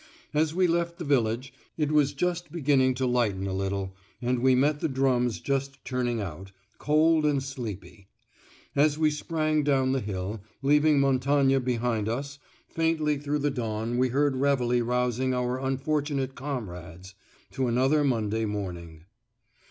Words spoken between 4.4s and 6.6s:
met the drums just turning out,